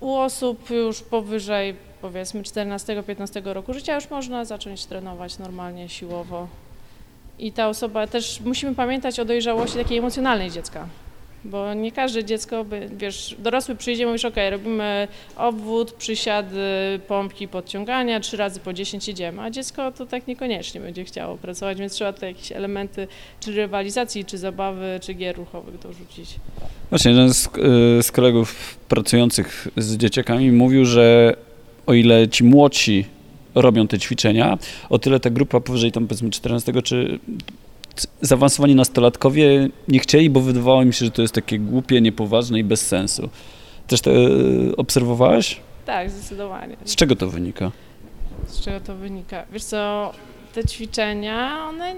[0.00, 6.48] U osób już powyżej powiedzmy 14-15 roku życia już można zacząć trenować normalnie, siłowo.
[7.38, 10.88] I ta osoba też musimy pamiętać o dojrzałości takiej emocjonalnej dziecka.
[11.44, 18.20] Bo nie każde dziecko, by, wiesz, dorosły przyjdzie mówisz, ok, robimy obwód, przysiady, pompki, podciągania,
[18.20, 22.12] trzy razy po 10 idziemy, a dziecko to tak niekoniecznie będzie chciało pracować, więc trzeba
[22.12, 23.08] tutaj jakieś elementy
[23.40, 26.36] czy rywalizacji, czy zabawy, czy gier ruchowych dorzucić.
[26.90, 31.36] Właśnie, jeden z, y, z kolegów pracujących z dzieciakami mówił, że
[31.86, 33.04] o ile ci młodsi
[33.54, 34.58] robią te ćwiczenia,
[34.90, 37.18] o tyle ta grupa powyżej tam powiedzmy 14 czy
[38.20, 42.64] zaawansowani nastolatkowie nie chcieli, bo wydawało mi się, że to jest takie głupie, niepoważne i
[42.64, 43.28] bez sensu.
[43.86, 44.16] Też to e,
[44.76, 45.60] obserwowałeś?
[45.86, 46.76] Tak, zdecydowanie.
[46.84, 47.70] Z czego to wynika?
[48.46, 49.44] Z czego to wynika?
[49.52, 50.12] Wiesz co,
[50.54, 51.94] te ćwiczenia, one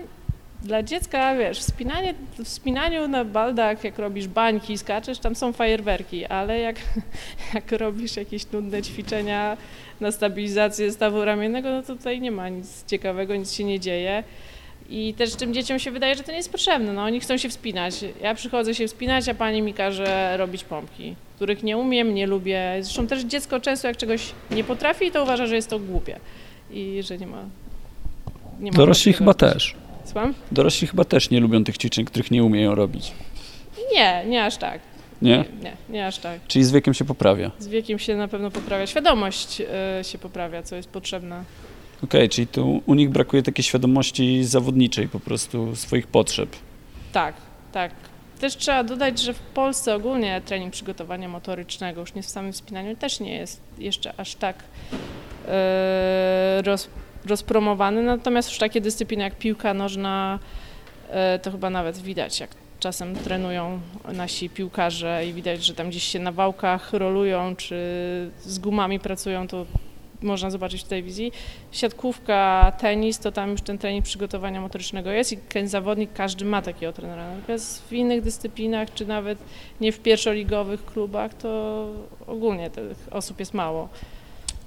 [0.63, 6.59] dla dziecka, wiesz, wspinanie, wspinaniu na baldach, jak robisz bańki, skaczesz, tam są fajerwerki, ale
[6.59, 6.77] jak,
[7.55, 9.57] jak robisz jakieś nudne ćwiczenia
[10.01, 14.25] na stabilizację stawu ramiennego, no to tutaj nie ma nic ciekawego, nic się nie dzieje.
[14.93, 16.93] I też tym dzieciom się wydaje, że to nie jest potrzebne.
[16.93, 17.95] No, oni chcą się wspinać.
[18.23, 22.77] Ja przychodzę się wspinać, a pani mi każe robić pompki, których nie umiem, nie lubię.
[22.81, 26.21] Zresztą też dziecko często jak czegoś nie potrafi, to uważa, że jest to głupie
[26.71, 27.45] i że nie ma.
[28.61, 29.41] Nie ma Dorośli chyba robić.
[29.41, 29.75] też.
[30.11, 30.35] Słucham?
[30.53, 33.13] Dorośli chyba też nie lubią tych ćwiczeń, których nie umieją robić.
[33.95, 34.81] Nie, nie aż tak.
[35.23, 35.37] Nie?
[35.37, 36.41] Nie, nie, nie aż tak.
[36.49, 37.51] Czyli z wiekiem się poprawia?
[37.59, 38.87] Z wiekiem się na pewno poprawia.
[38.87, 39.61] Świadomość
[40.01, 41.45] y, się poprawia, co jest potrzebne.
[42.05, 46.57] Okej, okay, czyli tu u nich brakuje takiej świadomości zawodniczej po prostu swoich potrzeb.
[47.13, 47.35] Tak,
[47.73, 47.93] tak.
[48.41, 52.97] Też trzeba dodać, że w Polsce ogólnie trening przygotowania motorycznego, już nie w samym wspinaniu,
[52.97, 54.57] też nie jest jeszcze aż tak
[55.47, 56.89] yy, roz,
[57.27, 58.03] rozpromowany.
[58.03, 60.39] Natomiast już takie dyscypliny jak piłka nożna,
[61.09, 63.81] yy, to chyba nawet widać, jak czasem trenują
[64.13, 67.77] nasi piłkarze i widać, że tam gdzieś się na wałkach rolują, czy
[68.41, 69.67] z gumami pracują, to
[70.23, 71.33] można zobaczyć w telewizji.
[71.73, 76.63] Siatkówka, tenis, to tam już ten trening przygotowania motorycznego jest i ten zawodnik, każdy ma
[76.63, 77.35] takiego trenera.
[77.37, 79.39] Natomiast w innych dyscyplinach, czy nawet
[79.81, 81.87] nie w pierwszoligowych klubach, to
[82.27, 83.89] ogólnie tych osób jest mało.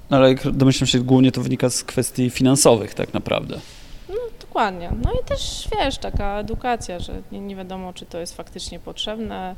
[0.10, 3.60] No ale domyślam się, głównie to wynika z kwestii finansowych tak naprawdę.
[4.10, 4.92] No dokładnie.
[5.04, 9.56] No i też, wiesz, taka edukacja, że nie, nie wiadomo, czy to jest faktycznie potrzebne.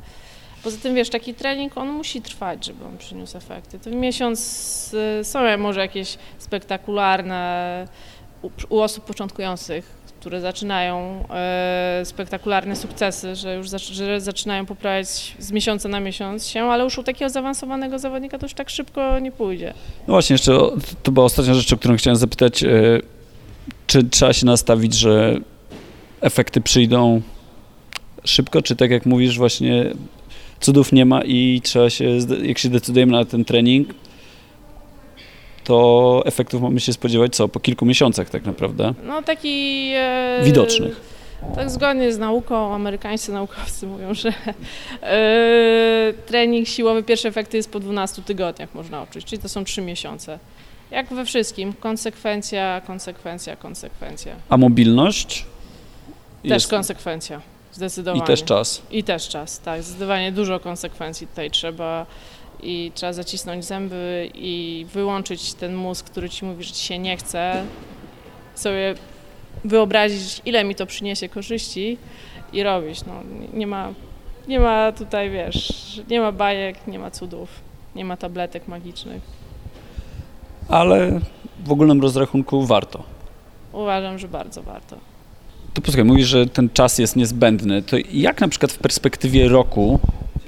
[0.62, 3.78] Poza tym, wiesz, taki trening, on musi trwać, żeby on przyniósł efekty.
[3.78, 4.40] To w miesiąc
[5.20, 7.88] y, są może jakieś spektakularne
[8.42, 13.68] u, u osób początkujących, które zaczynają e, spektakularne sukcesy, że już
[14.18, 18.54] zaczynają poprawiać z miesiąca na miesiąc się, ale już u takiego zaawansowanego zawodnika to już
[18.54, 19.74] tak szybko nie pójdzie.
[20.08, 20.58] No właśnie, jeszcze
[21.02, 22.64] to była ostatnia rzecz, o którą chciałem zapytać.
[22.64, 22.68] E,
[23.86, 25.36] czy trzeba się nastawić, że
[26.20, 27.22] efekty przyjdą
[28.24, 29.90] szybko, czy tak jak mówisz, właśnie
[30.60, 33.88] cudów nie ma i trzeba się, jak się decydujemy na ten trening,
[35.66, 37.48] to efektów mamy się spodziewać co?
[37.48, 38.94] Po kilku miesiącach tak naprawdę?
[39.04, 39.90] No taki...
[39.94, 41.00] E, Widocznych.
[41.54, 44.32] Tak zgodnie z nauką, amerykańscy naukowcy mówią, że
[45.02, 49.82] e, trening siłowy, pierwsze efekty jest po 12 tygodniach można odczuć, czyli to są 3
[49.82, 50.38] miesiące.
[50.90, 54.34] Jak we wszystkim, konsekwencja, konsekwencja, konsekwencja.
[54.48, 55.46] A mobilność?
[56.42, 56.68] Też jest...
[56.68, 57.40] konsekwencja.
[57.72, 58.24] Zdecydowanie.
[58.24, 58.82] I też czas.
[58.90, 59.82] I też czas, tak.
[59.82, 62.06] Zdecydowanie dużo konsekwencji tutaj trzeba
[62.62, 67.16] i trzeba zacisnąć zęby i wyłączyć ten mózg, który ci mówi, że ci się nie
[67.16, 67.64] chce,
[68.54, 68.94] sobie
[69.64, 71.98] wyobrazić, ile mi to przyniesie korzyści
[72.52, 73.04] i robić.
[73.04, 73.12] No,
[73.54, 73.92] nie, ma,
[74.48, 75.72] nie ma tutaj, wiesz,
[76.10, 77.48] nie ma bajek, nie ma cudów,
[77.94, 79.22] nie ma tabletek magicznych.
[80.68, 81.20] Ale
[81.64, 83.02] w ogólnym rozrachunku warto.
[83.72, 84.96] Uważam, że bardzo warto.
[85.74, 87.82] To posłuchaj, mówisz, że ten czas jest niezbędny.
[87.82, 89.98] To jak na przykład w perspektywie roku,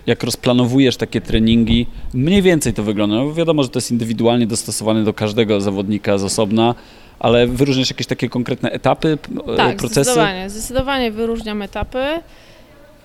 [0.08, 3.16] jak rozplanowujesz takie treningi, mniej więcej to wygląda?
[3.16, 6.74] No wiadomo, że to jest indywidualnie dostosowane do każdego zawodnika z osobna,
[7.18, 9.18] ale wyróżniasz jakieś takie konkretne etapy,
[9.56, 10.02] tak, procesy?
[10.02, 12.04] Zdecydowanie, zdecydowanie wyróżniam etapy,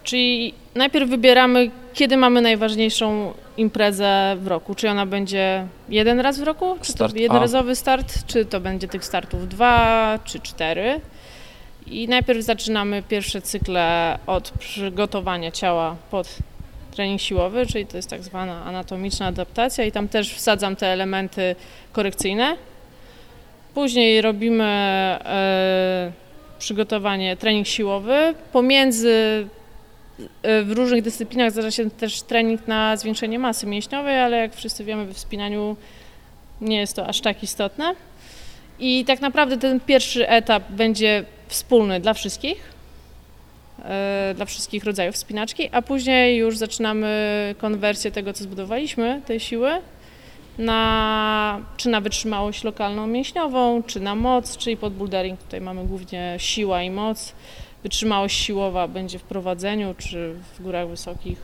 [0.03, 4.75] czyli najpierw wybieramy, kiedy mamy najważniejszą imprezę w roku.
[4.75, 7.21] Czy ona będzie jeden raz w roku, czy Start to A.
[7.21, 11.01] jednorazowy start, czy to będzie tych startów dwa, czy cztery.
[11.87, 16.37] I najpierw zaczynamy pierwsze cykle od przygotowania ciała pod
[16.93, 21.55] trening siłowy, czyli to jest tak zwana anatomiczna adaptacja i tam też wsadzam te elementy
[21.91, 22.55] korekcyjne.
[23.73, 26.11] Później robimy e,
[26.59, 28.33] przygotowanie, trening siłowy.
[28.51, 29.47] Pomiędzy
[30.43, 34.83] e, w różnych dyscyplinach zdarza się też trening na zwiększenie masy mięśniowej, ale jak wszyscy
[34.83, 35.75] wiemy we wspinaniu
[36.61, 37.95] nie jest to aż tak istotne.
[38.79, 42.73] I tak naprawdę ten pierwszy etap będzie wspólny dla wszystkich,
[44.35, 49.71] dla wszystkich rodzajów wspinaczki, a później już zaczynamy konwersję tego, co zbudowaliśmy, tej siły,
[50.57, 55.39] na, czy na wytrzymałość lokalną mięśniową, czy na moc, czyli pod bouldering.
[55.39, 57.33] Tutaj mamy głównie siła i moc.
[57.83, 61.37] Wytrzymałość siłowa będzie w prowadzeniu, czy w górach wysokich.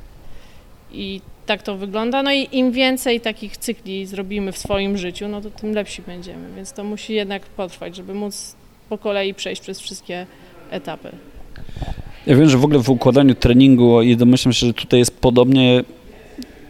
[0.91, 2.23] I tak to wygląda.
[2.23, 6.55] No i im więcej takich cykli zrobimy w swoim życiu, no to tym lepsi będziemy.
[6.55, 8.55] Więc to musi jednak potrwać, żeby móc
[8.89, 10.25] po kolei przejść przez wszystkie
[10.71, 11.11] etapy.
[12.27, 15.84] Ja wiem, że w ogóle w układaniu treningu i domyślam się, że tutaj jest podobnie.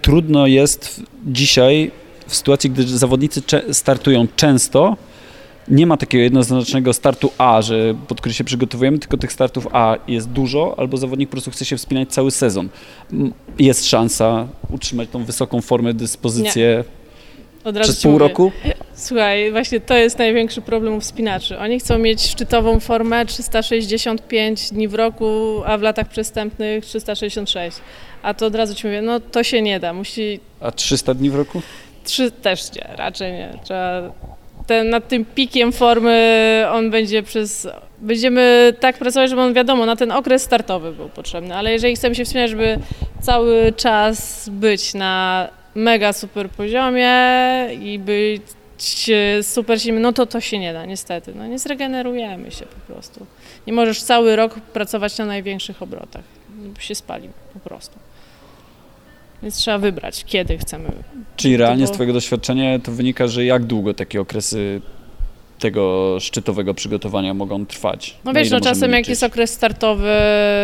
[0.02, 1.92] Trudno jest dzisiaj
[2.28, 4.98] w sytuacji, gdy zawodnicy startują często,
[5.68, 9.96] nie ma takiego jednoznacznego startu A, że pod który się przygotowujemy, tylko tych startów A
[10.08, 12.70] jest dużo, albo zawodnik po prostu chce się wspinać cały sezon.
[13.60, 16.84] Jest szansa utrzymać tą wysoką formę, dyspozycję
[17.64, 18.28] Od razu przez pół mówię.
[18.28, 18.52] roku?
[19.00, 21.60] Słuchaj, właśnie to jest największy problem u wspinaczy.
[21.60, 27.78] Oni chcą mieć szczytową formę 365 dni w roku, a w latach przestępnych 366.
[28.22, 29.94] A to od razu ci mówię, no to się nie da.
[29.94, 31.62] Musi A 300 dni w roku?
[32.04, 33.54] trzy też nie, raczej nie.
[33.64, 34.12] Trzeba
[34.68, 37.68] ten, nad tym pikiem formy on będzie przez.
[38.00, 42.16] Będziemy tak pracować, żeby on wiadomo, na ten okres startowy był potrzebny, ale jeżeli chcemy
[42.16, 42.80] się wspinać, żeby
[43.22, 47.14] cały czas być na mega super poziomie
[47.82, 48.42] i być
[49.42, 51.34] super silnym, no to to się nie da, niestety.
[51.36, 53.26] No nie zregenerujemy się po prostu.
[53.68, 56.24] Nie możesz cały rok pracować na największych obrotach.
[56.80, 58.00] Się spali po prostu.
[59.44, 60.92] Więc trzeba wybrać, kiedy chcemy
[61.36, 64.82] Czyli realnie z Twojego doświadczenia to wynika, że jak długo takie okresy
[65.60, 68.18] tego szczytowego przygotowania mogą trwać?
[68.26, 70.14] No wiesz, no czasem jak jest okres startowy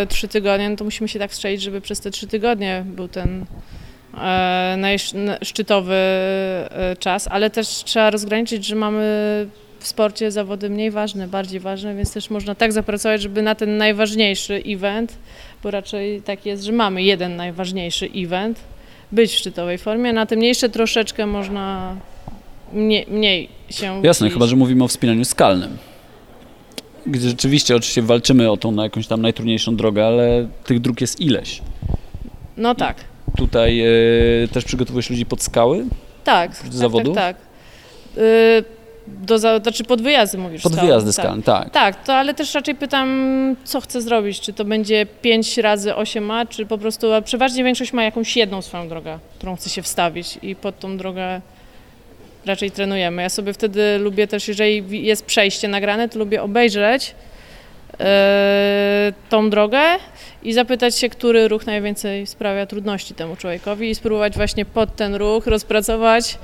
[0.10, 3.42] trzy tygodnie, no to musimy się tak strzelić, żeby przez te trzy tygodnie był ten
[3.42, 3.46] e,
[4.78, 9.04] najszczytowy e, czas, ale też trzeba rozgraniczyć, że mamy
[9.80, 13.78] w sporcie zawody mniej ważne, bardziej ważne, więc też można tak zapracować, żeby na ten
[13.78, 15.18] najważniejszy event,
[15.64, 18.60] bo raczej tak jest, że mamy jeden najważniejszy event,
[19.12, 21.96] być w szczytowej formie, na te mniejsze troszeczkę można
[22.74, 25.78] mniej, mniej się Jasne, chyba że mówimy o wspinaniu skalnym.
[27.06, 31.22] Gdzie rzeczywiście oczywiście walczymy o tą na jakąś tam najtrudniejszą drogę, ale tych dróg jest
[31.22, 31.62] ileś.
[32.58, 32.98] No tak.
[33.38, 35.86] Tutaj e, też przygotowujesz ludzi pod skały?
[36.24, 37.14] Tak, tak, zawodu?
[37.14, 37.46] tak, tak.
[38.18, 38.64] Y,
[39.08, 40.62] do, za, znaczy pod wyjazdy mówisz.
[40.62, 41.44] Pod wyjazdy tak.
[41.44, 41.70] tak.
[41.70, 46.48] Tak, to ale też raczej pytam, co chcę zrobić, czy to będzie 5 razy 8A,
[46.50, 50.40] czy po prostu, a przeważnie większość ma jakąś jedną swoją drogę, którą chce się wstawić
[50.42, 51.42] i pod tą drogę
[52.46, 53.22] raczej trenujemy.
[53.22, 57.16] Ja sobie wtedy lubię też, jeżeli jest przejście nagrane, to lubię obejrzeć
[59.30, 59.82] tą drogę
[60.44, 65.16] i zapytać się, który ruch najwięcej sprawia trudności temu człowiekowi i spróbować właśnie pod ten
[65.16, 66.38] ruch rozpracować,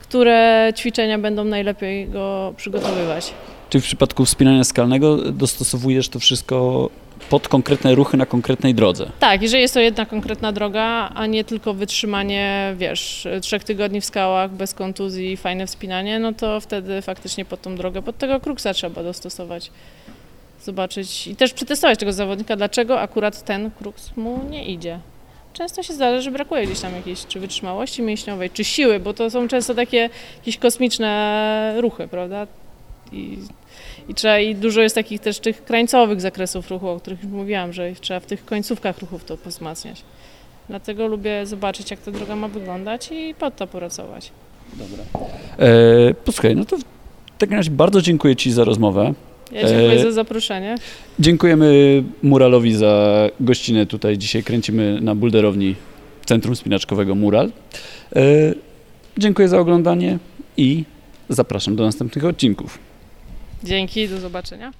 [0.00, 3.32] które ćwiczenia będą najlepiej go przygotowywać.
[3.70, 6.90] Czy w przypadku wspinania skalnego dostosowujesz to wszystko
[7.30, 9.10] pod konkretne ruchy na konkretnej drodze?
[9.20, 14.04] Tak, jeżeli jest to jedna konkretna droga, a nie tylko wytrzymanie, wiesz, trzech tygodni w
[14.04, 18.74] skałach bez kontuzji, fajne wspinanie, no to wtedy faktycznie pod tą drogę, pod tego kruksa
[18.74, 19.70] trzeba dostosować.
[20.62, 25.00] Zobaczyć i też przetestować tego zawodnika, dlaczego akurat ten kruks mu nie idzie.
[25.52, 29.30] Często się zdarza, że brakuje gdzieś tam jakiejś czy wytrzymałości mięśniowej, czy siły, bo to
[29.30, 32.46] są często takie jakieś kosmiczne ruchy, prawda?
[33.12, 33.38] I,
[34.08, 37.72] i, trzeba, I dużo jest takich też tych krańcowych zakresów ruchu, o których już mówiłam,
[37.72, 40.02] że trzeba w tych końcówkach ruchów to wzmacniać.
[40.68, 44.32] Dlatego lubię zobaczyć, jak ta droga ma wyglądać i pod to pracować.
[44.72, 45.28] Dobra.
[45.58, 46.82] E, posłuchaj, no to w
[47.38, 49.14] takim razie bardzo dziękuję Ci za rozmowę.
[49.52, 50.74] Ja dziękuję E, za zaproszenie.
[51.18, 54.18] Dziękujemy Muralowi za gościnę tutaj.
[54.18, 55.74] Dzisiaj kręcimy na bulderowni
[56.26, 57.52] Centrum Spinaczkowego Mural.
[58.16, 58.20] E,
[59.18, 60.18] dziękuję za oglądanie
[60.56, 60.84] i
[61.28, 62.78] zapraszam do następnych odcinków.
[63.64, 64.72] Dzięki, do zobaczenia.